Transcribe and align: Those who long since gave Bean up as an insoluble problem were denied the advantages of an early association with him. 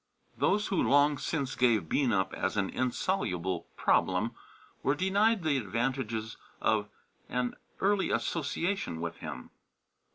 Those 0.35 0.65
who 0.69 0.81
long 0.81 1.19
since 1.19 1.53
gave 1.53 1.87
Bean 1.87 2.11
up 2.11 2.33
as 2.33 2.57
an 2.57 2.71
insoluble 2.71 3.67
problem 3.77 4.33
were 4.81 4.95
denied 4.95 5.43
the 5.43 5.57
advantages 5.57 6.37
of 6.59 6.89
an 7.29 7.53
early 7.81 8.09
association 8.09 8.99
with 8.99 9.17
him. 9.17 9.51